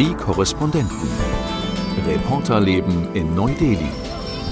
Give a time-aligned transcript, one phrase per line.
[0.00, 0.96] Die Korrespondenten.
[2.06, 3.90] Reporterleben in Neu-Delhi.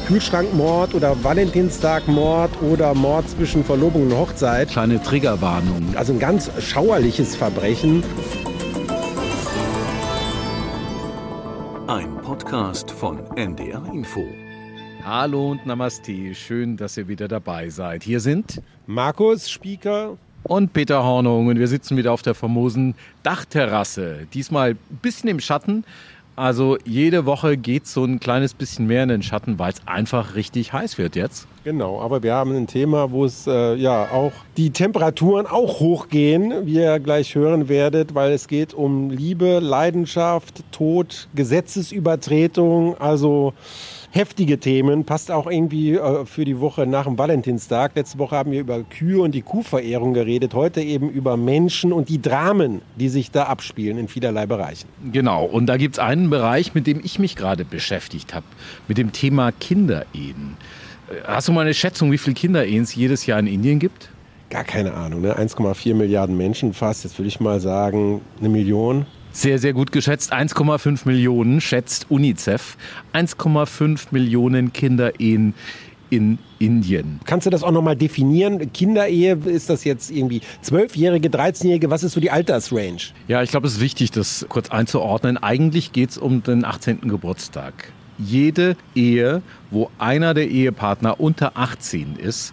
[0.07, 4.69] Kühlschrankmord oder Valentinstagmord oder Mord zwischen Verlobung und Hochzeit.
[4.69, 5.97] Kleine Triggerwarnung.
[5.97, 8.03] Also ein ganz schauerliches Verbrechen.
[11.87, 14.27] Ein Podcast von NDR Info.
[15.03, 16.35] Hallo und Namaste.
[16.35, 18.03] Schön, dass ihr wieder dabei seid.
[18.03, 20.19] Hier sind Markus Spieker
[20.49, 24.27] und Peter Hornung und wir sitzen wieder auf der famosen Dachterrasse.
[24.35, 25.85] Diesmal ein bisschen im Schatten.
[26.35, 30.37] Also jede Woche geht so ein kleines bisschen mehr in den Schatten, weil es einfach
[30.37, 31.49] richtig heiß wird jetzt.
[31.65, 36.65] Genau, aber wir haben ein Thema, wo es äh, ja auch die Temperaturen auch hochgehen,
[36.65, 43.53] wie ihr gleich hören werdet, weil es geht um Liebe, Leidenschaft, Tod, Gesetzesübertretung, also
[44.11, 47.93] heftige Themen, passt auch irgendwie äh, für die Woche nach dem Valentinstag.
[47.95, 52.09] Letzte Woche haben wir über Kühe und die Kuhverehrung geredet, heute eben über Menschen und
[52.09, 54.89] die Dramen, die sich da abspielen in vielerlei Bereichen.
[55.13, 58.47] Genau, und da gibt es einen Bereich, mit dem ich mich gerade beschäftigt habe,
[58.87, 60.57] mit dem Thema Kinderehen.
[61.11, 64.11] Äh, hast du mal eine Schätzung, wie viele Kinderehen es jedes Jahr in Indien gibt?
[64.51, 65.39] Gar keine Ahnung, ne?
[65.39, 69.05] 1,4 Milliarden Menschen fast, jetzt würde ich mal sagen, eine Million.
[69.39, 70.33] Sehr, sehr gut geschätzt.
[70.33, 72.77] 1,5 Millionen schätzt UNICEF.
[73.13, 75.55] 1,5 Millionen Kinderehen
[76.11, 77.21] in Indien.
[77.25, 78.73] Kannst du das auch nochmal definieren?
[78.73, 81.89] Kinderehe, ist das jetzt irgendwie 12-Jährige, 13-Jährige?
[81.89, 82.99] Was ist so die Altersrange?
[83.29, 85.37] Ja, ich glaube, es ist wichtig, das kurz einzuordnen.
[85.39, 87.03] Eigentlich geht es um den 18.
[87.03, 87.93] Geburtstag.
[88.19, 92.53] Jede Ehe, wo einer der Ehepartner unter 18 ist,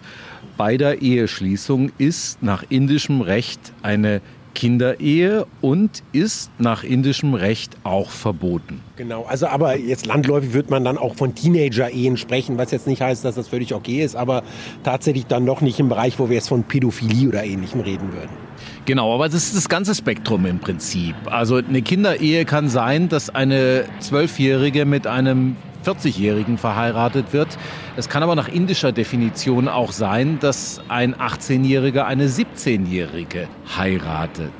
[0.56, 4.20] bei der Eheschließung ist nach indischem Recht eine
[4.56, 8.80] Kinderehe und ist nach indischem Recht auch verboten.
[8.96, 13.02] Genau, also aber jetzt landläufig wird man dann auch von Teenager-Ehen sprechen, was jetzt nicht
[13.02, 14.42] heißt, dass das völlig okay ist, aber
[14.82, 18.45] tatsächlich dann noch nicht im Bereich, wo wir jetzt von Pädophilie oder ähnlichem reden würden.
[18.86, 21.16] Genau, aber das ist das ganze Spektrum im Prinzip.
[21.26, 27.48] Also eine Kinderehe kann sein, dass eine Zwölfjährige mit einem 40-Jährigen verheiratet wird.
[27.96, 34.52] Es kann aber nach indischer Definition auch sein, dass ein 18-Jähriger eine 17-Jährige heiratet.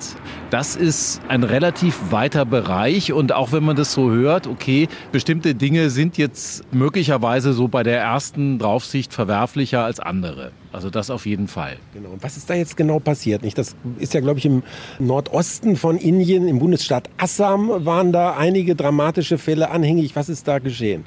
[0.50, 5.54] Das ist ein relativ weiter Bereich und auch wenn man das so hört, okay, bestimmte
[5.54, 10.50] Dinge sind jetzt möglicherweise so bei der ersten Draufsicht verwerflicher als andere.
[10.76, 11.78] Also das auf jeden Fall.
[11.94, 12.10] Genau.
[12.10, 13.42] Und was ist da jetzt genau passiert?
[13.42, 13.56] Nicht?
[13.56, 14.62] Das ist ja, glaube ich, im
[14.98, 20.14] Nordosten von Indien, im Bundesstaat Assam, waren da einige dramatische Fälle anhängig.
[20.16, 21.06] Was ist da geschehen?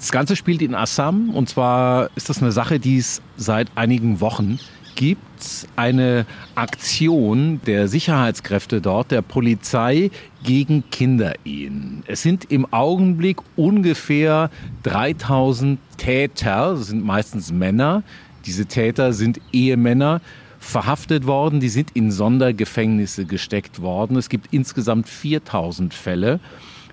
[0.00, 4.20] Das Ganze spielt in Assam und zwar ist das eine Sache, die es seit einigen
[4.20, 4.58] Wochen
[4.96, 5.68] gibt.
[5.76, 6.26] Eine
[6.56, 10.10] Aktion der Sicherheitskräfte dort, der Polizei
[10.42, 12.02] gegen Kinderehen.
[12.08, 14.50] Es sind im Augenblick ungefähr
[14.82, 18.02] 3000 Täter, das sind meistens Männer.
[18.48, 20.22] Diese Täter sind Ehemänner
[20.58, 24.16] verhaftet worden, die sind in Sondergefängnisse gesteckt worden.
[24.16, 26.40] Es gibt insgesamt 4000 Fälle.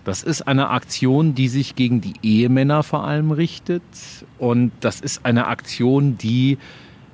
[0.03, 3.83] Das ist eine Aktion, die sich gegen die Ehemänner vor allem richtet.
[4.38, 6.57] Und das ist eine Aktion, die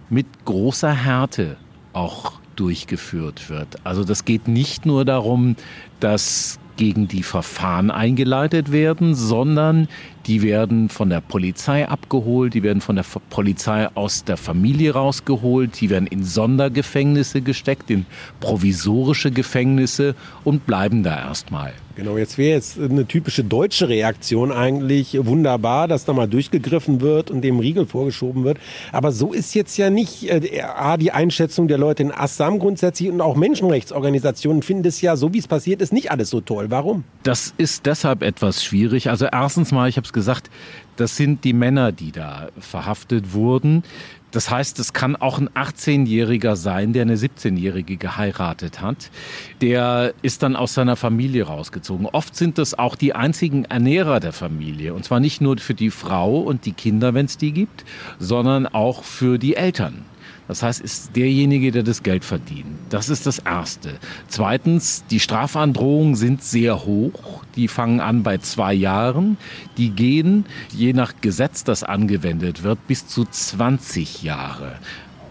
[0.09, 1.57] mit großer Härte
[1.93, 3.77] auch durchgeführt wird.
[3.83, 5.55] Also das geht nicht nur darum,
[5.99, 9.87] dass gegen die Verfahren eingeleitet werden, sondern
[10.25, 15.79] die werden von der Polizei abgeholt, die werden von der Polizei aus der Familie rausgeholt,
[15.79, 18.05] die werden in Sondergefängnisse gesteckt, in
[18.39, 21.73] provisorische Gefängnisse und bleiben da erstmal.
[21.95, 27.29] Genau, jetzt wäre jetzt eine typische deutsche Reaktion eigentlich wunderbar, dass da mal durchgegriffen wird
[27.31, 28.57] und dem Riegel vorgeschoben wird.
[28.91, 33.09] Aber so ist jetzt ja nicht äh, A, die Einschätzung der Leute in Assam grundsätzlich
[33.09, 36.67] und auch Menschenrechtsorganisationen finden es ja, so wie es passiert ist, nicht alles so toll.
[36.69, 37.03] Warum?
[37.23, 39.09] Das ist deshalb etwas schwierig.
[39.09, 40.49] Also erstens mal, ich habe es gesagt,
[40.95, 43.83] das sind die Männer, die da verhaftet wurden.
[44.31, 49.11] Das heißt, es kann auch ein 18-Jähriger sein, der eine 17-Jährige geheiratet hat.
[49.59, 52.05] Der ist dann aus seiner Familie rausgezogen.
[52.05, 54.93] Oft sind das auch die einzigen Ernährer der Familie.
[54.93, 57.83] Und zwar nicht nur für die Frau und die Kinder, wenn es die gibt,
[58.19, 60.05] sondern auch für die Eltern.
[60.51, 62.67] Das heißt, ist derjenige, der das Geld verdient.
[62.89, 63.93] Das ist das Erste.
[64.27, 67.45] Zweitens, die Strafandrohungen sind sehr hoch.
[67.55, 69.37] Die fangen an bei zwei Jahren.
[69.77, 70.43] Die gehen,
[70.75, 74.73] je nach Gesetz, das angewendet wird, bis zu 20 Jahre.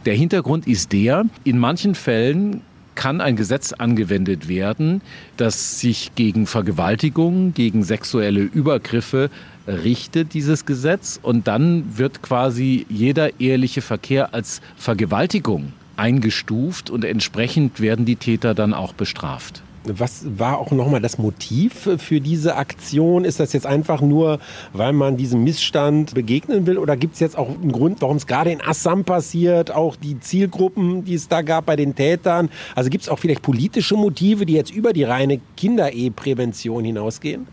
[0.06, 2.62] Der Hintergrund ist der, in manchen Fällen
[2.94, 5.02] kann ein Gesetz angewendet werden,
[5.36, 9.28] das sich gegen Vergewaltigung, gegen sexuelle Übergriffe
[9.66, 11.18] richtet, dieses Gesetz.
[11.22, 18.54] Und dann wird quasi jeder eheliche Verkehr als Vergewaltigung eingestuft und entsprechend werden die Täter
[18.54, 19.62] dann auch bestraft.
[19.84, 23.24] Was war auch nochmal das Motiv für diese Aktion?
[23.24, 24.38] Ist das jetzt einfach nur,
[24.74, 26.76] weil man diesem Missstand begegnen will?
[26.76, 29.70] Oder gibt es jetzt auch einen Grund, warum es gerade in Assam passiert?
[29.70, 32.50] Auch die Zielgruppen, die es da gab bei den Tätern?
[32.74, 37.46] Also gibt es auch vielleicht politische Motive, die jetzt über die reine Kindereheprävention hinausgehen?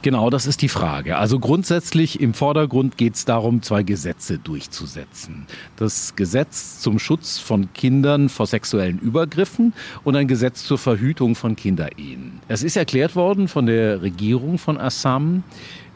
[0.00, 1.16] Genau, das ist die Frage.
[1.16, 5.46] Also grundsätzlich im Vordergrund geht es darum, zwei Gesetze durchzusetzen.
[5.76, 9.72] Das Gesetz zum Schutz von Kindern vor sexuellen Übergriffen
[10.04, 12.40] und ein Gesetz zur Verhütung von Kinderehen.
[12.46, 15.42] Es ist erklärt worden von der Regierung von Assam,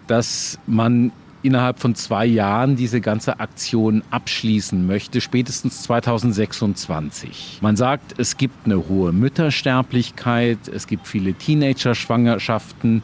[0.08, 1.12] dass man
[1.42, 7.58] innerhalb von zwei Jahren diese ganze Aktion abschließen möchte, spätestens 2026.
[7.60, 13.02] Man sagt, es gibt eine hohe Müttersterblichkeit, es gibt viele Teenager-Schwangerschaften.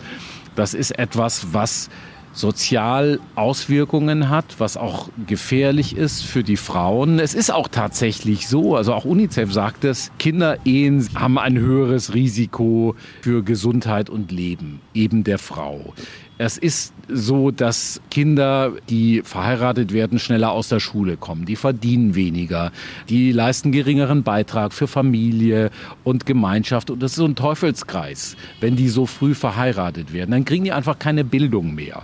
[0.59, 1.89] Das ist etwas, was
[2.33, 7.21] sozial Auswirkungen hat, was auch gefährlich ist für die Frauen.
[7.21, 12.97] Es ist auch tatsächlich so, also auch UNICEF sagt es, Kinderehen haben ein höheres Risiko
[13.23, 15.95] für Gesundheit und Leben, eben der Frau.
[16.41, 21.47] Es ist so, dass Kinder, die verheiratet werden, schneller aus der Schule kommen.
[21.47, 22.71] Die verdienen weniger.
[23.09, 25.71] Die leisten geringeren Beitrag für Familie
[26.05, 26.91] und Gemeinschaft.
[26.91, 28.37] Und das ist so ein Teufelskreis.
[28.61, 32.03] Wenn die so früh verheiratet werden, dann kriegen die einfach keine Bildung mehr.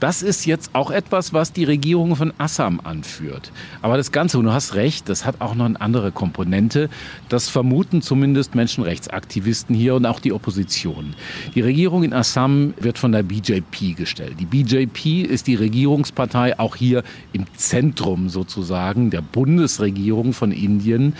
[0.00, 3.52] Das ist jetzt auch etwas, was die Regierung von Assam anführt.
[3.82, 6.88] Aber das Ganze, und du hast recht, das hat auch noch eine andere Komponente.
[7.28, 11.14] Das vermuten zumindest Menschenrechtsaktivisten hier und auch die Opposition.
[11.54, 14.36] Die Regierung in Assam wird von der BJP gestellt.
[14.40, 17.02] Die BJP ist die Regierungspartei auch hier
[17.34, 21.14] im Zentrum sozusagen der Bundesregierung von Indien.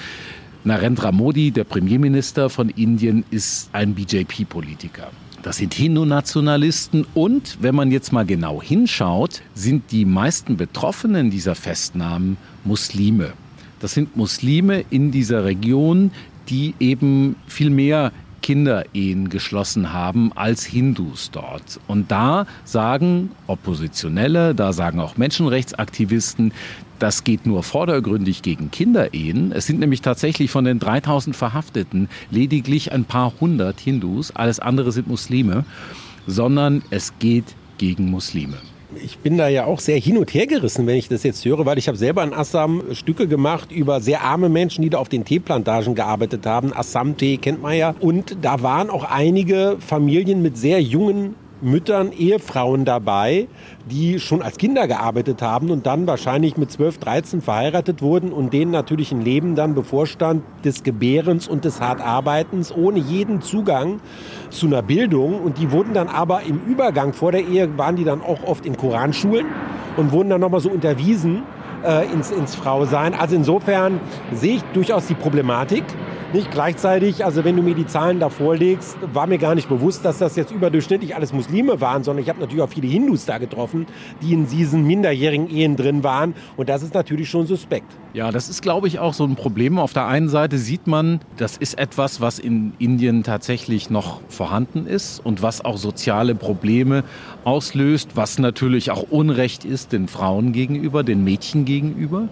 [0.65, 5.11] Narendra Modi, der Premierminister von Indien, ist ein BJP-Politiker.
[5.43, 11.55] Das sind Hindu-Nationalisten und, wenn man jetzt mal genau hinschaut, sind die meisten Betroffenen dieser
[11.55, 13.33] Festnahmen Muslime.
[13.81, 16.11] Das sind Muslime in dieser Region,
[16.51, 21.81] die eben viel mehr Kinderehen geschlossen haben als Hindus dort.
[21.87, 26.53] Und da sagen Oppositionelle, da sagen auch Menschenrechtsaktivisten,
[27.01, 29.53] das geht nur vordergründig gegen Kinderehen.
[29.53, 34.93] Es sind nämlich tatsächlich von den 3000 Verhafteten lediglich ein paar hundert Hindus, alles andere
[34.93, 35.65] sind Muslime,
[36.27, 38.59] sondern es geht gegen Muslime
[39.03, 41.65] ich bin da ja auch sehr hin und her gerissen, wenn ich das jetzt höre,
[41.67, 45.09] weil ich habe selber in Assam Stücke gemacht über sehr arme Menschen, die da auf
[45.09, 46.73] den Teeplantagen gearbeitet haben.
[46.73, 47.95] Assam-Tee kennt man ja.
[48.01, 53.49] Und da waren auch einige Familien mit sehr jungen Müttern, Ehefrauen dabei,
[53.91, 58.53] die schon als Kinder gearbeitet haben und dann wahrscheinlich mit 12, 13 verheiratet wurden und
[58.53, 64.01] denen natürlich ein Leben dann bevorstand des Gebärens und des Hartarbeitens ohne jeden Zugang
[64.51, 65.41] zu einer Bildung.
[65.41, 68.67] Und die wurden dann aber im Übergang vor der Ehe, waren die dann auch oft
[68.67, 69.47] in Koranschulen
[69.97, 71.43] und wurden dann nochmal so unterwiesen
[71.85, 73.15] äh, ins, ins Frausein.
[73.15, 74.01] Also insofern
[74.33, 75.85] sehe ich durchaus die Problematik.
[76.33, 80.05] Nicht gleichzeitig, also wenn du mir die Zahlen da vorlegst, war mir gar nicht bewusst,
[80.05, 83.39] dass das jetzt überdurchschnittlich alles Muslime waren, sondern ich habe natürlich auch viele Hindus da
[83.39, 83.87] getroffen,
[84.23, 86.35] die in diesen minderjährigen Ehen drin waren.
[86.57, 87.93] Und das ist natürlich schon suspekt.
[88.13, 89.77] Ja, das ist, glaube ich, auch so ein Problem.
[89.81, 94.87] Auf der einen Seite sieht man, das ist etwas, was in Indien tatsächlich noch vorhanden
[94.87, 97.03] ist und was auch soziale Probleme
[97.43, 102.29] auslöst, was natürlich auch Unrecht ist den Frauen gegenüber, den Mädchen gegenüber.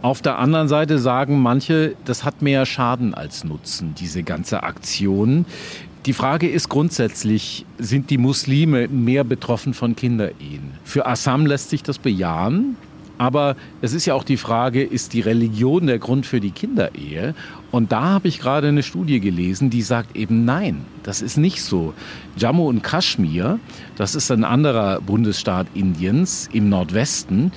[0.00, 5.44] Auf der anderen Seite sagen manche, das hat mehr Schaden als Nutzen, diese ganze Aktion.
[6.06, 10.70] Die Frage ist grundsätzlich, sind die Muslime mehr betroffen von Kinderehen?
[10.84, 12.76] Für Assam lässt sich das bejahen.
[13.18, 17.34] Aber es ist ja auch die Frage, ist die Religion der Grund für die Kinderehe?
[17.72, 21.60] Und da habe ich gerade eine Studie gelesen, die sagt eben nein, das ist nicht
[21.60, 21.94] so.
[22.36, 23.58] Jammu und Kaschmir,
[23.96, 27.50] das ist ein anderer Bundesstaat Indiens im Nordwesten,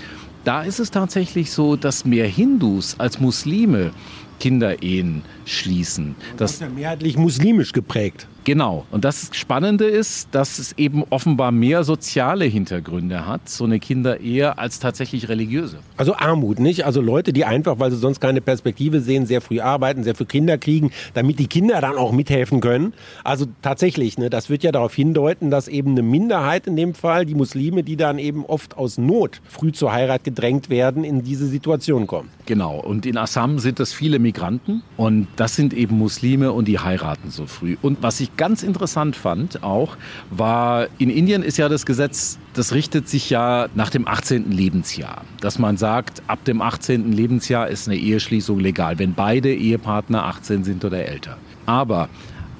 [0.43, 3.91] da ist es tatsächlich so, dass mehr Hindus als Muslime
[4.39, 6.15] Kinderehen schließen.
[6.37, 8.27] Das ist ja mehrheitlich muslimisch geprägt.
[8.43, 8.85] Genau.
[8.89, 14.57] Und das Spannende ist, dass es eben offenbar mehr soziale Hintergründe hat, so eine Kinderehe,
[14.57, 15.77] als tatsächlich religiöse.
[15.95, 16.85] Also Armut, nicht?
[16.85, 20.25] Also Leute, die einfach, weil sie sonst keine Perspektive sehen, sehr früh arbeiten, sehr früh
[20.25, 22.93] Kinder kriegen, damit die Kinder dann auch mithelfen können.
[23.23, 27.27] Also tatsächlich, ne, das wird ja darauf hindeuten, dass eben eine Minderheit in dem Fall,
[27.27, 31.45] die Muslime, die dann eben oft aus Not früh zur Heirat gedrängt werden, in diese
[31.45, 32.29] Situation kommen.
[32.47, 32.79] Genau.
[32.79, 37.29] Und in Assam sind das viele Migranten und das sind eben Muslime und die heiraten
[37.29, 37.77] so früh.
[37.81, 39.97] Und was ich ganz interessant fand auch,
[40.29, 44.51] war, in Indien ist ja das Gesetz, das richtet sich ja nach dem 18.
[44.51, 45.23] Lebensjahr.
[45.39, 47.11] Dass man sagt, ab dem 18.
[47.11, 51.37] Lebensjahr ist eine Eheschließung legal, wenn beide Ehepartner 18 sind oder älter.
[51.65, 52.09] Aber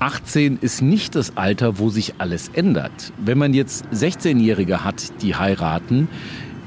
[0.01, 3.13] 18 ist nicht das Alter, wo sich alles ändert.
[3.23, 6.07] Wenn man jetzt 16-Jährige hat, die heiraten,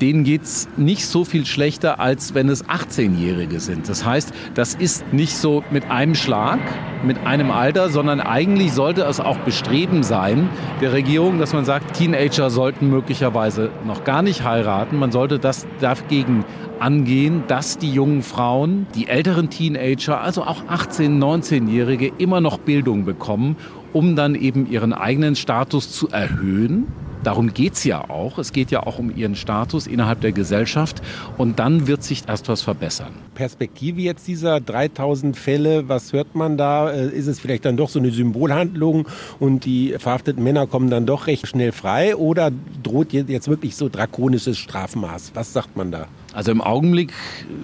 [0.00, 3.88] denen geht es nicht so viel schlechter, als wenn es 18-Jährige sind.
[3.88, 6.58] Das heißt, das ist nicht so mit einem Schlag,
[7.04, 10.48] mit einem Alter, sondern eigentlich sollte es auch Bestreben sein
[10.80, 14.98] der Regierung, dass man sagt, Teenager sollten möglicherweise noch gar nicht heiraten.
[14.98, 16.44] Man sollte das dagegen
[16.80, 23.04] angehen, dass die jungen Frauen, die älteren Teenager, also auch 18-, 19-Jährige immer noch Bildung
[23.04, 23.56] bekommen,
[23.92, 26.86] um dann eben ihren eigenen Status zu erhöhen
[27.24, 28.38] Darum geht es ja auch.
[28.38, 31.02] Es geht ja auch um ihren Status innerhalb der Gesellschaft.
[31.38, 33.12] Und dann wird sich erst was verbessern.
[33.34, 36.90] Perspektive jetzt dieser 3000 Fälle, was hört man da?
[36.90, 39.08] Äh, ist es vielleicht dann doch so eine Symbolhandlung
[39.40, 42.14] und die verhafteten Männer kommen dann doch recht schnell frei?
[42.14, 42.52] Oder
[42.82, 45.32] droht jetzt wirklich so drakonisches Strafmaß?
[45.34, 46.06] Was sagt man da?
[46.34, 47.12] Also im Augenblick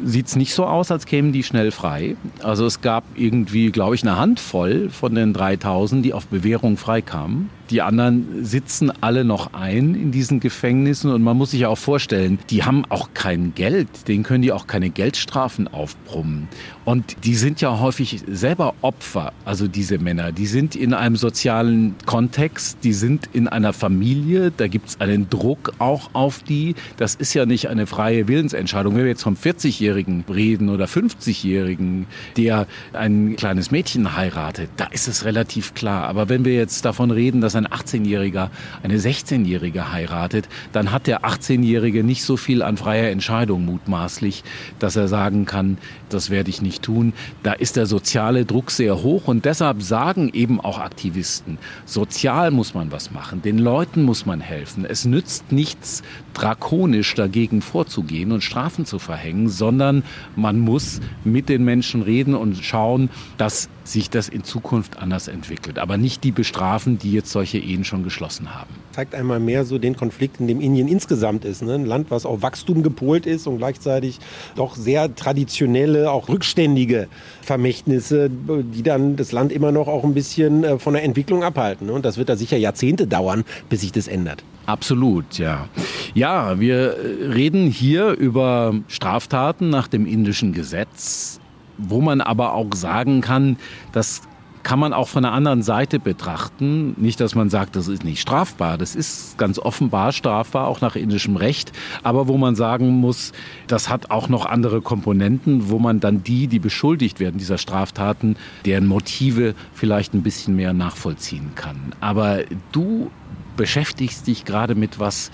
[0.05, 2.17] sieht es nicht so aus, als kämen die schnell frei.
[2.43, 7.50] Also es gab irgendwie, glaube ich, eine Handvoll von den 3000, die auf Bewährung freikamen.
[7.71, 11.79] Die anderen sitzen alle noch ein in diesen Gefängnissen und man muss sich ja auch
[11.79, 16.49] vorstellen, die haben auch kein Geld, denen können die auch keine Geldstrafen aufbrummen.
[16.85, 20.33] Und die sind ja häufig selber Opfer, also diese Männer.
[20.33, 25.31] Die sind in einem sozialen Kontext, die sind in einer Familie, da gibt es einen
[25.31, 26.75] Druck auch auf die.
[26.97, 28.60] Das ist ja nicht eine freie Willensentscheidung.
[28.61, 35.09] Wenn wir jetzt vom 40-Jährigen reden oder 50-Jährigen, der ein kleines Mädchen heiratet, da ist
[35.09, 36.05] es relativ klar.
[36.05, 38.50] Aber wenn wir jetzt davon reden, dass ein 18-Jähriger
[38.83, 44.45] eine 16-Jährige heiratet, dann hat der 18-Jährige nicht so viel an freier Entscheidung mutmaßlich,
[44.79, 45.79] dass er sagen kann,
[46.12, 47.12] das werde ich nicht tun.
[47.43, 52.75] Da ist der soziale Druck sehr hoch und deshalb sagen eben auch Aktivisten, sozial muss
[52.75, 54.85] man was machen, den Leuten muss man helfen.
[54.85, 56.02] Es nützt nichts,
[56.35, 60.02] drakonisch dagegen vorzugehen und Strafen zu verhängen, sondern
[60.37, 65.78] man muss mit den Menschen reden und schauen, dass sich das in Zukunft anders entwickelt.
[65.78, 68.70] Aber nicht die bestrafen, die jetzt solche Ehen schon geschlossen haben.
[68.92, 71.62] Zeigt einmal mehr so den Konflikt, in dem Indien insgesamt ist.
[71.62, 71.75] Ne?
[71.75, 74.18] Ein Land, was auf Wachstum gepolt ist und gleichzeitig
[74.56, 77.09] doch sehr traditionelle, auch rückständige
[77.42, 81.88] Vermächtnisse, die dann das Land immer noch auch ein bisschen äh, von der Entwicklung abhalten.
[81.88, 81.92] Ne?
[81.92, 84.44] Und das wird da sicher Jahrzehnte dauern, bis sich das ändert.
[84.66, 85.68] Absolut, ja.
[86.14, 86.97] Ja, wir
[87.35, 91.39] reden hier über Straftaten nach dem indischen Gesetz
[91.89, 93.57] wo man aber auch sagen kann,
[93.93, 94.23] das
[94.63, 96.95] kann man auch von der anderen Seite betrachten.
[96.99, 98.79] Nicht, dass man sagt, das ist nicht strafbar.
[98.79, 101.73] Das ist ganz offenbar strafbar, auch nach indischem Recht.
[102.03, 103.33] Aber wo man sagen muss,
[103.67, 108.37] das hat auch noch andere Komponenten, wo man dann die, die beschuldigt werden dieser Straftaten,
[108.65, 111.95] deren Motive vielleicht ein bisschen mehr nachvollziehen kann.
[112.01, 112.41] Aber
[112.73, 113.11] du
[113.57, 115.31] beschäftigst dich gerade mit was,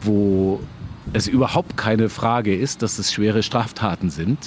[0.00, 0.60] wo
[1.12, 4.38] es überhaupt keine Frage ist, dass es schwere Straftaten sind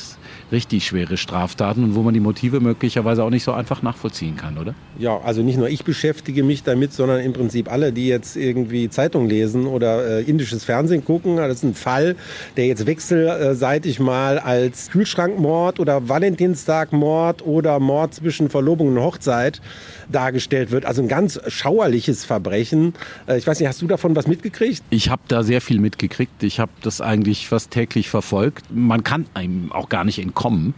[0.52, 4.58] richtig schwere Straftaten und wo man die Motive möglicherweise auch nicht so einfach nachvollziehen kann,
[4.58, 4.76] oder?
[4.98, 8.90] Ja, also nicht nur ich beschäftige mich damit, sondern im Prinzip alle, die jetzt irgendwie
[8.90, 11.38] Zeitung lesen oder äh, indisches Fernsehen gucken.
[11.38, 12.16] Das ist ein Fall,
[12.58, 19.62] der jetzt wechselseitig mal als Kühlschrankmord oder Valentinstagmord oder Mord zwischen Verlobung und Hochzeit
[20.10, 20.86] dargestellt wird.
[20.86, 22.94] Also ein ganz schauerliches Verbrechen.
[23.28, 24.84] Äh, ich weiß nicht, hast du davon was mitgekriegt?
[24.90, 26.44] Ich habe da sehr viel mitgekriegt.
[26.44, 28.66] Ich habe das eigentlich fast täglich verfolgt.
[28.74, 30.36] Man kann einem auch gar nicht entkommen.
[30.46, 30.74] ham.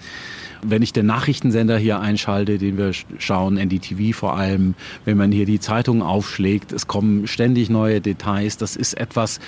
[0.61, 5.45] Wenn ich den Nachrichtensender hier einschalte, den wir schauen, NDTV vor allem, wenn man hier
[5.45, 8.57] die Zeitung aufschlägt, es kommen ständig neue Details.
[8.57, 9.39] Das ist etwas,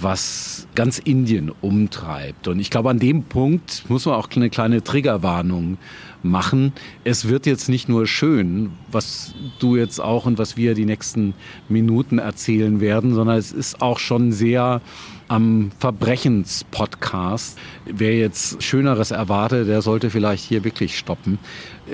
[0.00, 2.48] was ganz Indien umtreibt.
[2.48, 5.78] Und ich glaube, an dem Punkt muss man auch eine kleine Triggerwarnung
[6.22, 6.72] machen.
[7.04, 11.34] Es wird jetzt nicht nur schön, was du jetzt auch und was wir die nächsten
[11.68, 14.80] Minuten erzählen werden, sondern es ist auch schon sehr
[15.28, 17.58] am Verbrechenspodcast.
[17.84, 21.38] Wer jetzt Schöneres erwartet, der sollte vielleicht hier wirklich stoppen.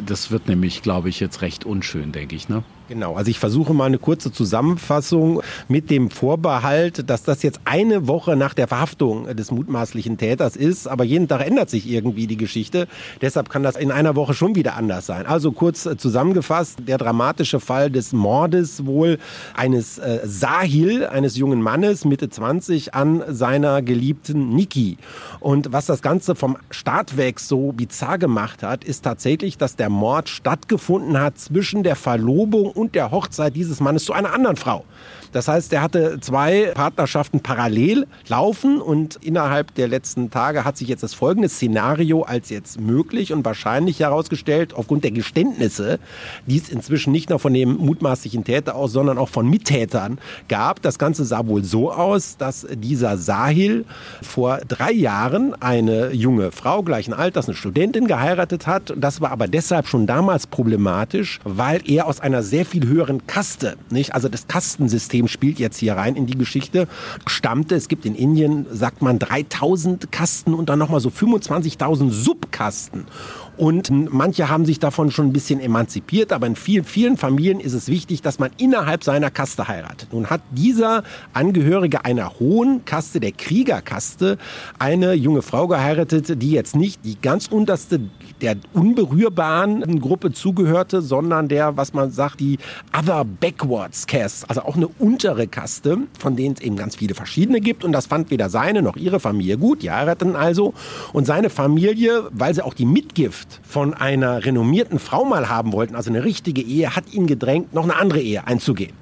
[0.07, 2.49] Das wird nämlich, glaube ich, jetzt recht unschön, denke ich.
[2.49, 2.63] Ne?
[2.87, 8.07] Genau, also ich versuche mal eine kurze Zusammenfassung mit dem Vorbehalt, dass das jetzt eine
[8.07, 12.37] Woche nach der Verhaftung des mutmaßlichen Täters ist, aber jeden Tag ändert sich irgendwie die
[12.37, 12.87] Geschichte.
[13.23, 15.25] Deshalb kann das in einer Woche schon wieder anders sein.
[15.25, 19.19] Also kurz zusammengefasst, der dramatische Fall des Mordes wohl
[19.55, 24.99] eines äh, Sahil, eines jungen Mannes, Mitte 20, an seiner geliebten Niki.
[25.41, 29.89] Und was das Ganze vom Start weg so bizarr gemacht hat, ist tatsächlich, dass der
[29.89, 34.85] Mord stattgefunden hat zwischen der Verlobung und der Hochzeit dieses Mannes zu einer anderen Frau.
[35.35, 40.87] Das heißt, er hatte zwei Partnerschaften parallel laufen und innerhalb der letzten Tage hat sich
[40.87, 45.99] jetzt das folgende Szenario als jetzt möglich und wahrscheinlich herausgestellt, aufgrund der Geständnisse,
[46.47, 50.81] die es inzwischen nicht nur von dem mutmaßlichen Täter aus, sondern auch von Mittätern gab.
[50.83, 53.87] Das Ganze sah wohl so aus, dass dieser Sahil
[54.23, 58.95] vor drei Jahren eine junge Frau gleichen Alters, eine Studentin geheiratet hat.
[58.97, 63.75] Das war aber deshalb schon damals problematisch, weil er aus einer sehr viel höheren Kaste,
[63.91, 64.15] nicht?
[64.15, 66.89] Also das Kastensystem spielt jetzt hier rein in die Geschichte,
[67.27, 67.75] stammte.
[67.75, 73.07] Es gibt in Indien, sagt man, 3000 Kasten und dann nochmal so 25.000 Subkasten.
[73.57, 77.73] Und manche haben sich davon schon ein bisschen emanzipiert, aber in vielen, vielen Familien ist
[77.73, 80.09] es wichtig, dass man innerhalb seiner Kaste heiratet.
[80.13, 84.39] Nun hat dieser Angehörige einer hohen Kaste, der Kriegerkaste,
[84.79, 88.01] eine junge Frau geheiratet, die jetzt nicht die ganz unterste
[88.41, 92.59] der unberührbaren Gruppe zugehörte, sondern der, was man sagt, die
[92.97, 97.61] Other Backwards Caste, also auch eine untere Kaste, von denen es eben ganz viele verschiedene
[97.61, 97.85] gibt.
[97.85, 99.83] Und das fand weder seine noch ihre Familie gut.
[99.83, 100.75] Die heirateten also.
[101.13, 105.97] Und seine Familie, weil sie auch die Mitgift von einer renommierten Frau mal haben wollten,
[105.97, 108.93] also eine richtige Ehe, hat ihn gedrängt, noch eine andere Ehe einzugehen.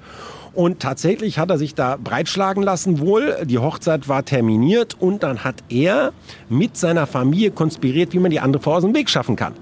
[0.53, 3.37] Und tatsächlich hat er sich da breitschlagen lassen wohl.
[3.43, 6.13] Die Hochzeit war terminiert und dann hat er
[6.47, 9.53] mit seiner Familie konspiriert, wie man die andere Frau aus dem Weg schaffen kann.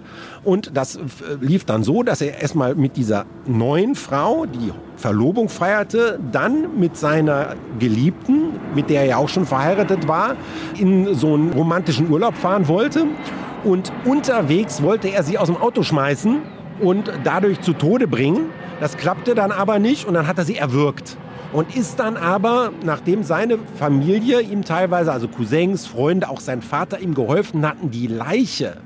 [0.43, 0.99] Und das äh,
[1.39, 6.97] lief dann so, dass er erstmal mit dieser neuen Frau die Verlobung feierte, dann mit
[6.97, 10.35] seiner Geliebten, mit der er auch schon verheiratet war,
[10.77, 13.05] in so einen romantischen Urlaub fahren wollte.
[13.63, 16.41] Und unterwegs wollte er sie aus dem Auto schmeißen
[16.79, 18.49] und dadurch zu Tode bringen.
[18.79, 21.17] Das klappte dann aber nicht und dann hat er sie erwürgt.
[21.53, 26.99] Und ist dann aber, nachdem seine Familie ihm teilweise, also Cousins, Freunde, auch sein Vater
[26.99, 28.77] ihm geholfen hatten, die Leiche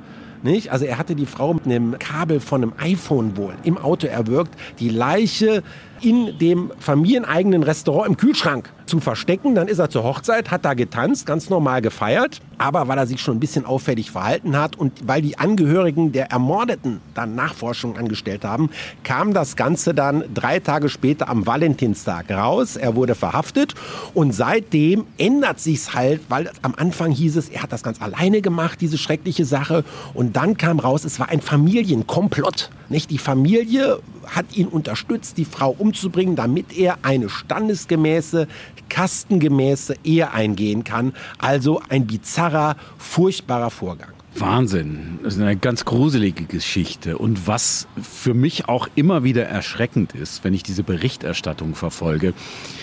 [0.41, 0.71] nicht?
[0.71, 4.55] Also er hatte die Frau mit einem Kabel von einem iPhone wohl im Auto erwürgt,
[4.79, 5.63] die Leiche
[6.01, 9.55] in dem familieneigenen Restaurant im Kühlschrank zu verstecken.
[9.55, 12.41] Dann ist er zur Hochzeit, hat da getanzt, ganz normal gefeiert.
[12.57, 16.31] Aber weil er sich schon ein bisschen auffällig verhalten hat und weil die Angehörigen der
[16.31, 18.69] Ermordeten dann Nachforschungen angestellt haben,
[19.03, 22.77] kam das Ganze dann drei Tage später am Valentinstag raus.
[22.77, 23.75] Er wurde verhaftet
[24.13, 28.41] und seitdem ändert sich's halt, weil am Anfang hieß es, er hat das ganz alleine
[28.41, 29.83] gemacht, diese schreckliche Sache.
[30.13, 32.69] Und dann kam raus, es war ein Familienkomplott.
[32.89, 33.09] Nicht?
[33.09, 38.47] Die Familie hat ihn unterstützt, die Frau umzubringen, damit er eine standesgemäße,
[38.89, 41.13] kastengemäße Ehe eingehen kann.
[41.37, 44.15] Also ein bizarrer, furchtbarer Vorgang.
[44.37, 45.19] Wahnsinn.
[45.23, 47.17] Das ist eine ganz gruselige Geschichte.
[47.17, 52.33] Und was für mich auch immer wieder erschreckend ist, wenn ich diese Berichterstattung verfolge,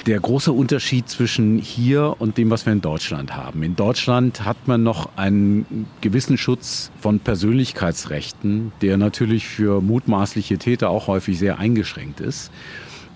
[0.06, 3.62] der große Unterschied zwischen hier und dem, was wir in Deutschland haben.
[3.62, 10.88] In Deutschland hat man noch einen gewissen Schutz von Persönlichkeitsrechten, der natürlich für mutmaßliche Täter
[10.88, 12.50] auch häufig sehr eingeschränkt ist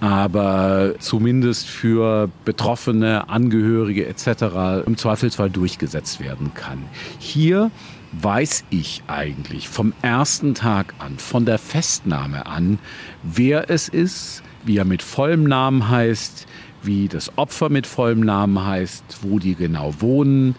[0.01, 4.87] aber zumindest für Betroffene, Angehörige etc.
[4.87, 6.85] im Zweifelsfall durchgesetzt werden kann.
[7.19, 7.71] Hier
[8.13, 12.79] weiß ich eigentlich vom ersten Tag an, von der Festnahme an,
[13.23, 16.47] wer es ist, wie er mit vollem Namen heißt,
[16.83, 20.55] wie das Opfer mit vollem Namen heißt, wo die genau wohnen.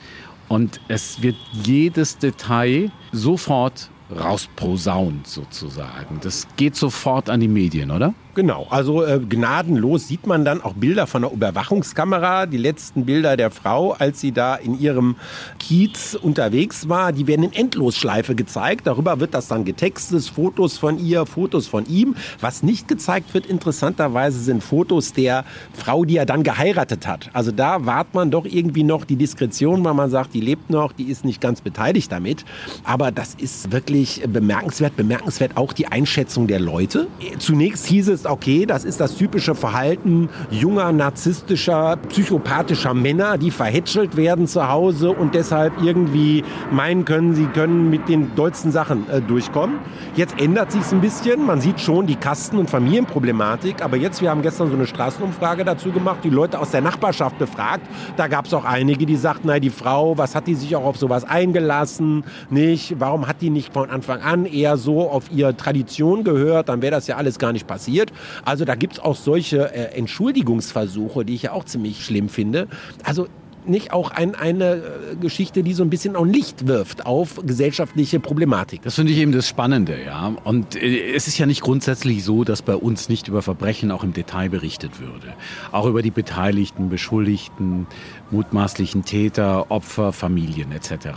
[0.48, 6.20] Und es wird jedes Detail sofort rausposaunt sozusagen.
[6.22, 8.14] Das geht sofort an die Medien, oder?
[8.38, 13.36] Genau, also äh, gnadenlos sieht man dann auch Bilder von der Überwachungskamera, die letzten Bilder
[13.36, 15.16] der Frau, als sie da in ihrem
[15.58, 18.86] Kiez unterwegs war, die werden in Endlosschleife gezeigt.
[18.86, 22.16] Darüber wird das dann getextet, Fotos von ihr, Fotos von ihm.
[22.40, 27.32] Was nicht gezeigt wird, interessanterweise, sind Fotos der Frau, die er dann geheiratet hat.
[27.34, 30.92] Also da wahrt man doch irgendwie noch die Diskretion, weil man sagt, die lebt noch,
[30.92, 32.46] die ist nicht ganz beteiligt damit.
[32.84, 34.96] Aber das ist wirklich bemerkenswert.
[34.96, 37.08] Bemerkenswert auch die Einschätzung der Leute.
[37.40, 44.18] Zunächst hieß es, okay, das ist das typische Verhalten junger, narzisstischer, psychopathischer Männer, die verhätschelt
[44.18, 49.22] werden zu Hause und deshalb irgendwie meinen können, sie können mit den dollsten Sachen äh,
[49.22, 49.80] durchkommen.
[50.16, 51.46] Jetzt ändert sich es ein bisschen.
[51.46, 53.84] Man sieht schon die Kasten- und Familienproblematik.
[53.84, 57.38] Aber jetzt, wir haben gestern so eine Straßenumfrage dazu gemacht, die Leute aus der Nachbarschaft
[57.38, 57.88] befragt.
[58.16, 60.86] Da gab es auch einige, die sagten, na, die Frau, was hat die sich auch
[60.86, 62.24] auf sowas eingelassen?
[62.50, 63.00] Nicht?
[63.00, 66.70] Warum hat die nicht von Anfang an eher so auf ihre Tradition gehört?
[66.70, 68.07] Dann wäre das ja alles gar nicht passiert.
[68.46, 72.68] Also da gibt es auch solche äh, Entschuldigungsversuche, die ich ja auch ziemlich schlimm finde.
[73.04, 73.28] Also
[73.70, 78.20] nicht auch ein, eine äh, Geschichte, die so ein bisschen auch Licht wirft auf gesellschaftliche
[78.20, 78.82] Problematik.
[78.84, 80.36] Das finde ich eben das Spannende, ja.
[80.44, 84.04] Und äh, es ist ja nicht grundsätzlich so, dass bei uns nicht über Verbrechen auch
[84.04, 85.34] im Detail berichtet würde.
[85.72, 87.88] Auch über die Beteiligten, Beschuldigten,
[88.32, 91.10] mutmaßlichen Täter, Opfer, Familien etc.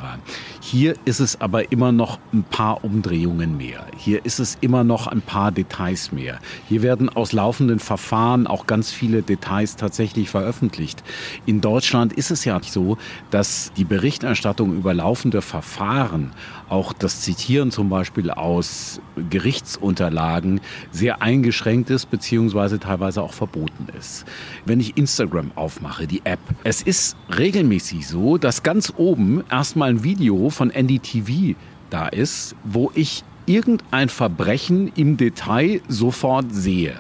[0.61, 3.87] Hier ist es aber immer noch ein paar Umdrehungen mehr.
[3.97, 6.39] Hier ist es immer noch ein paar Details mehr.
[6.69, 11.03] Hier werden aus laufenden Verfahren auch ganz viele Details tatsächlich veröffentlicht.
[11.47, 12.97] In Deutschland ist es es ja so,
[13.31, 16.33] dass die Berichterstattung über laufende Verfahren,
[16.69, 24.25] auch das Zitieren zum Beispiel aus Gerichtsunterlagen, sehr eingeschränkt ist, beziehungsweise teilweise auch verboten ist.
[24.65, 30.05] Wenn ich Instagram aufmache, die App, es ist regelmäßig so, dass ganz oben erstmal ein
[30.05, 31.57] Video von NDTV
[31.91, 36.95] da ist, wo ich irgendein Verbrechen im Detail sofort sehe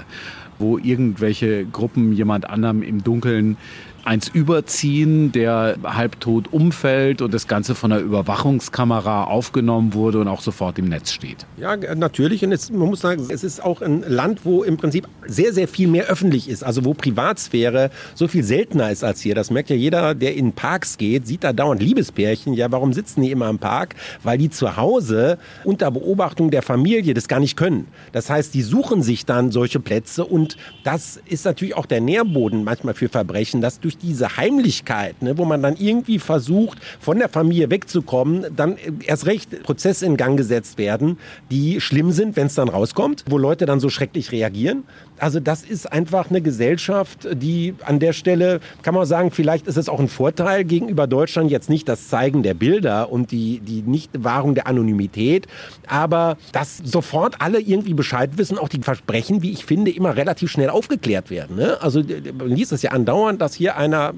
[0.60, 3.56] wo irgendwelche Gruppen jemand anderem im Dunkeln
[4.04, 10.40] eins überziehen, der halbtot umfällt und das Ganze von der Überwachungskamera aufgenommen wurde und auch
[10.40, 11.46] sofort im Netz steht.
[11.56, 12.44] Ja, natürlich.
[12.44, 15.68] Und es, man muss sagen, es ist auch ein Land, wo im Prinzip sehr, sehr
[15.68, 16.64] viel mehr öffentlich ist.
[16.64, 19.34] Also wo Privatsphäre so viel seltener ist als hier.
[19.34, 22.54] Das merkt ja jeder, der in Parks geht, sieht da dauernd Liebespärchen.
[22.54, 23.94] Ja, warum sitzen die immer im Park?
[24.22, 27.88] Weil die zu Hause unter Beobachtung der Familie das gar nicht können.
[28.12, 32.64] Das heißt, die suchen sich dann solche Plätze und das ist natürlich auch der Nährboden
[32.64, 37.28] manchmal für Verbrechen, dass durch diese Heimlichkeit, ne, wo man dann irgendwie versucht, von der
[37.28, 41.18] Familie wegzukommen, dann erst recht Prozesse in Gang gesetzt werden,
[41.50, 44.84] die schlimm sind, wenn es dann rauskommt, wo Leute dann so schrecklich reagieren.
[45.20, 49.76] Also das ist einfach eine Gesellschaft, die an der Stelle, kann man sagen, vielleicht ist
[49.76, 53.82] es auch ein Vorteil gegenüber Deutschland, jetzt nicht das Zeigen der Bilder und die, die
[53.82, 55.46] Nichtwahrung der Anonymität,
[55.86, 60.50] aber dass sofort alle irgendwie Bescheid wissen, auch die Versprechen, wie ich finde, immer relativ
[60.50, 61.56] schnell aufgeklärt werden.
[61.56, 61.76] Ne?
[61.80, 62.02] Also
[62.38, 64.14] man liest es ja andauernd, dass hier einer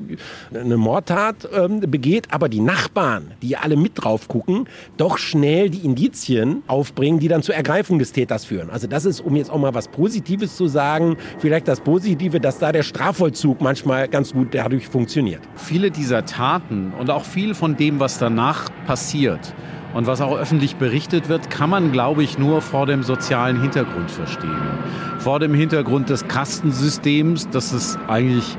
[0.55, 5.85] eine Mordtat ähm, begeht, aber die Nachbarn, die alle mit drauf gucken, doch schnell die
[5.85, 8.71] Indizien aufbringen, die dann zur Ergreifung des Täters führen.
[8.71, 12.41] Also das ist, um jetzt auch mal was Positives zu sagen, sagen, vielleicht das Positive,
[12.41, 15.41] dass da der Strafvollzug manchmal ganz gut dadurch funktioniert.
[15.57, 19.55] Viele dieser Taten und auch viel von dem, was danach passiert,
[19.95, 24.11] und was auch öffentlich berichtet wird, kann man, glaube ich, nur vor dem sozialen Hintergrund
[24.11, 24.57] verstehen.
[25.19, 28.57] Vor dem Hintergrund des Kastensystems, das es eigentlich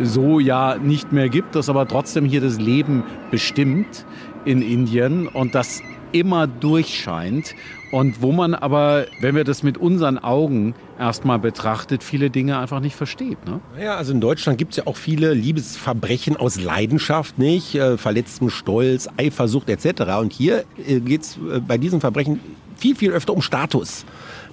[0.00, 4.04] so ja nicht mehr gibt, das aber trotzdem hier das Leben bestimmt
[4.44, 7.54] in Indien und das immer durchscheint
[7.92, 12.80] und wo man aber, wenn wir das mit unseren Augen erstmal betrachtet, viele Dinge einfach
[12.80, 13.44] nicht versteht.
[13.46, 13.60] Ne?
[13.80, 17.74] Ja, also in Deutschland gibt es ja auch viele Liebesverbrechen aus Leidenschaft, nicht?
[17.74, 20.02] Äh, verletzten Stolz, Eifersucht etc.
[20.20, 22.40] Und hier äh, geht es äh, bei diesen Verbrechen
[22.82, 24.04] viel, viel öfter um Status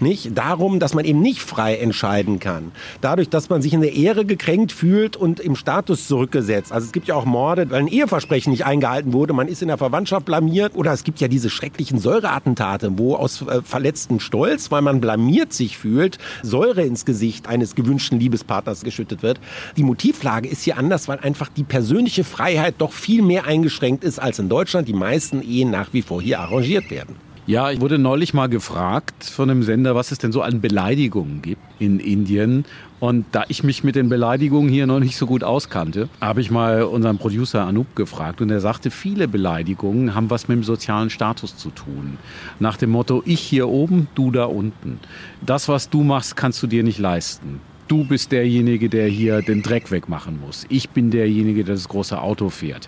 [0.01, 0.37] nicht?
[0.37, 2.71] Darum, dass man eben nicht frei entscheiden kann.
[3.01, 6.71] Dadurch, dass man sich in der Ehre gekränkt fühlt und im Status zurückgesetzt.
[6.71, 9.33] Also es gibt ja auch Morde, weil ein Eheversprechen nicht eingehalten wurde.
[9.33, 10.75] Man ist in der Verwandtschaft blamiert.
[10.75, 15.53] Oder es gibt ja diese schrecklichen Säureattentate, wo aus äh, verletztem Stolz, weil man blamiert
[15.53, 19.39] sich fühlt, Säure ins Gesicht eines gewünschten Liebespartners geschüttet wird.
[19.77, 24.19] Die Motivlage ist hier anders, weil einfach die persönliche Freiheit doch viel mehr eingeschränkt ist
[24.19, 24.87] als in Deutschland.
[24.87, 27.28] Die meisten Ehen nach wie vor hier arrangiert werden.
[27.49, 31.41] Ja, ich wurde neulich mal gefragt von einem Sender, was es denn so an Beleidigungen
[31.41, 32.63] gibt in Indien.
[32.99, 36.51] Und da ich mich mit den Beleidigungen hier noch nicht so gut auskannte, habe ich
[36.51, 41.09] mal unseren Producer Anup gefragt und er sagte, viele Beleidigungen haben was mit dem sozialen
[41.09, 42.19] Status zu tun.
[42.59, 44.99] Nach dem Motto, ich hier oben, du da unten.
[45.43, 49.61] Das, was du machst, kannst du dir nicht leisten du bist derjenige, der hier den
[49.61, 50.65] Dreck wegmachen muss.
[50.69, 52.87] Ich bin derjenige, der das große Auto fährt.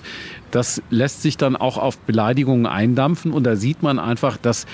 [0.51, 4.65] Das lässt sich dann auch auf Beleidigungen eindampfen und da sieht man einfach, dass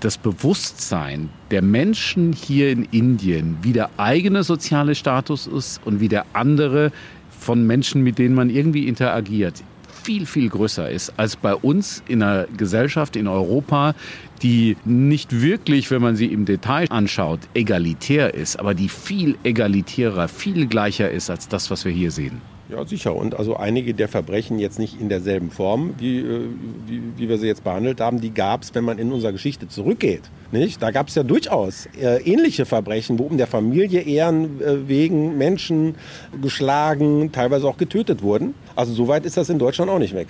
[0.00, 6.08] das Bewusstsein der Menschen hier in Indien, wie der eigene soziale Status ist und wie
[6.08, 6.90] der andere
[7.30, 9.62] von Menschen, mit denen man irgendwie interagiert,
[10.00, 13.94] viel, viel größer ist als bei uns in einer Gesellschaft in Europa,
[14.42, 20.28] die nicht wirklich, wenn man sie im Detail anschaut, egalitär ist, aber die viel egalitärer,
[20.28, 22.40] viel gleicher ist als das, was wir hier sehen.
[22.70, 23.16] Ja, sicher.
[23.16, 26.40] Und also einige der Verbrechen jetzt nicht in derselben Form, wie, äh,
[26.86, 29.66] wie, wie wir sie jetzt behandelt haben, die gab es, wenn man in unserer Geschichte
[29.66, 30.22] zurückgeht.
[30.52, 30.82] Nicht?
[30.82, 35.36] Da gab es ja durchaus äh, ähnliche Verbrechen, wo um der Familie Ehren äh, wegen
[35.36, 35.96] Menschen
[36.40, 38.54] geschlagen, teilweise auch getötet wurden.
[38.76, 40.28] Also so weit ist das in Deutschland auch nicht weg.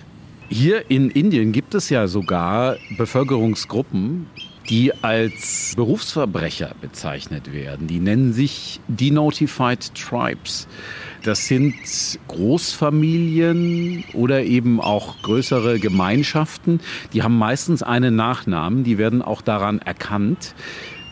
[0.49, 4.27] Hier in Indien gibt es ja sogar Bevölkerungsgruppen,
[4.69, 7.87] die als Berufsverbrecher bezeichnet werden.
[7.87, 10.69] Die nennen sich Denotified Tribes.
[11.23, 11.75] Das sind
[12.29, 16.81] Großfamilien oder eben auch größere Gemeinschaften.
[17.13, 20.55] Die haben meistens einen Nachnamen, die werden auch daran erkannt.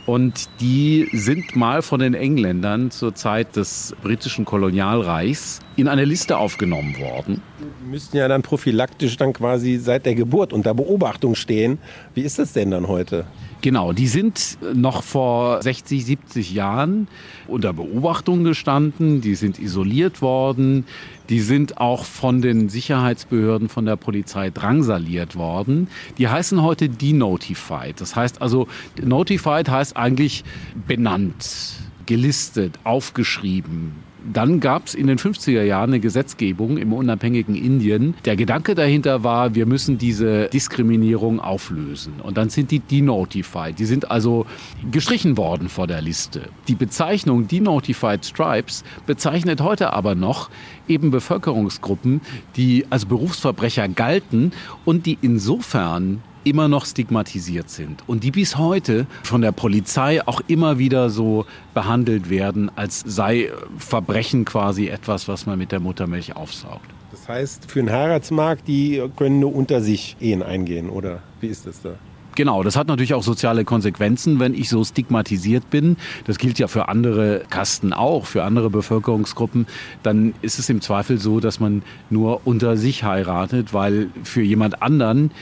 [0.06, 6.38] Und die sind mal von den Engländern zur Zeit des britischen Kolonialreichs in eine Liste
[6.38, 7.42] aufgenommen worden.
[7.60, 11.78] Die müssten ja dann prophylaktisch dann quasi seit der Geburt unter Beobachtung stehen.
[12.14, 13.26] Wie ist das denn dann heute?
[13.60, 17.08] Genau, die sind noch vor 60, 70 Jahren
[17.48, 20.84] unter Beobachtung gestanden, die sind isoliert worden,
[21.28, 25.88] die sind auch von den Sicherheitsbehörden, von der Polizei drangsaliert worden.
[26.18, 28.00] Die heißen heute denotified.
[28.00, 28.68] Das heißt also,
[29.02, 30.44] notified heißt eigentlich
[30.86, 31.74] benannt,
[32.06, 33.92] gelistet, aufgeschrieben,
[34.32, 38.14] Dann gab es in den 50er Jahren eine Gesetzgebung im unabhängigen Indien.
[38.24, 42.14] Der Gedanke dahinter war, wir müssen diese Diskriminierung auflösen.
[42.22, 43.78] Und dann sind die denotified.
[43.78, 44.46] Die sind also
[44.90, 46.48] gestrichen worden vor der Liste.
[46.66, 50.50] Die Bezeichnung Denotified Stripes bezeichnet heute aber noch
[50.88, 52.20] eben Bevölkerungsgruppen,
[52.56, 54.52] die als Berufsverbrecher galten
[54.84, 60.40] und die insofern immer noch stigmatisiert sind und die bis heute von der Polizei auch
[60.46, 66.36] immer wieder so behandelt werden, als sei Verbrechen quasi etwas, was man mit der Muttermilch
[66.36, 66.86] aufsaugt.
[67.10, 71.66] Das heißt, für einen Heiratsmarkt, die können nur unter sich Ehen eingehen, oder wie ist
[71.66, 71.94] das da?
[72.38, 75.96] Genau, das hat natürlich auch soziale Konsequenzen, wenn ich so stigmatisiert bin.
[76.24, 79.66] Das gilt ja für andere Kasten auch, für andere Bevölkerungsgruppen.
[80.04, 84.82] Dann ist es im Zweifel so, dass man nur unter sich heiratet, weil für jemand
[84.82, 85.32] anderen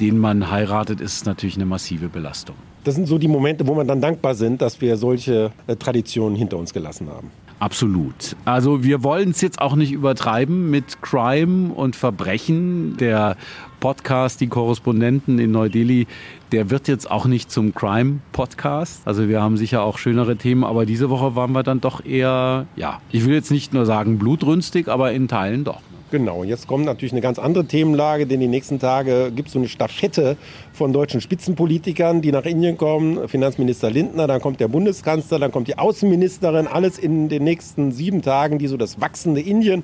[0.00, 2.56] den man heiratet, ist natürlich eine massive Belastung.
[2.84, 6.36] Das sind so die Momente, wo man dann dankbar sind, dass wir solche äh, Traditionen
[6.36, 7.30] hinter uns gelassen haben.
[7.60, 8.36] Absolut.
[8.44, 12.96] Also wir wollen es jetzt auch nicht übertreiben mit Crime und Verbrechen.
[12.98, 13.36] Der
[13.80, 16.06] Podcast, die Korrespondenten in Neu-Delhi,
[16.52, 19.06] der wird jetzt auch nicht zum Crime-Podcast.
[19.06, 22.66] Also wir haben sicher auch schönere Themen, aber diese Woche waren wir dann doch eher,
[22.76, 25.80] ja, ich will jetzt nicht nur sagen blutrünstig, aber in Teilen doch.
[26.14, 29.58] Genau, jetzt kommt natürlich eine ganz andere Themenlage, denn die nächsten Tage gibt es so
[29.58, 30.36] eine Staffette
[30.72, 33.28] von deutschen Spitzenpolitikern, die nach Indien kommen.
[33.28, 38.22] Finanzminister Lindner, dann kommt der Bundeskanzler, dann kommt die Außenministerin, alles in den nächsten sieben
[38.22, 39.82] Tagen, die so das wachsende Indien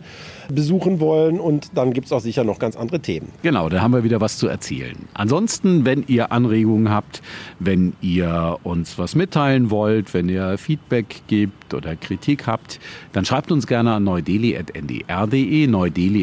[0.49, 1.41] besuchen wollen.
[1.41, 3.33] Und dann gibt es auch sicher noch ganz andere Themen.
[3.43, 4.97] Genau, da haben wir wieder was zu erzählen.
[5.15, 7.23] Ansonsten, wenn ihr Anregungen habt,
[7.59, 12.79] wenn ihr uns was mitteilen wollt, wenn ihr Feedback gebt oder Kritik habt,
[13.13, 15.67] dann schreibt uns gerne an neudeli.ndr.de,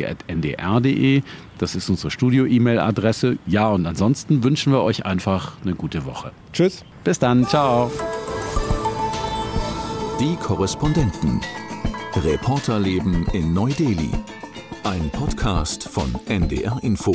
[0.02, 1.22] neudeli.ndr.de.
[1.58, 3.38] Das ist unsere Studio-E-Mail-Adresse.
[3.48, 6.32] Ja, und ansonsten wünschen wir euch einfach eine gute Woche.
[6.54, 6.84] Tschüss.
[7.04, 7.46] Bis dann.
[7.48, 7.92] Ciao.
[10.20, 11.42] Die Korrespondenten.
[12.16, 14.12] Reporterleben in Neu-Delhi.
[14.84, 17.14] Ein Podcast von NDR Info.